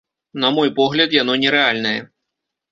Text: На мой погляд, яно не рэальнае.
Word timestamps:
На 0.43 0.49
мой 0.55 0.71
погляд, 0.79 1.15
яно 1.21 1.37
не 1.45 1.53
рэальнае. 1.59 1.97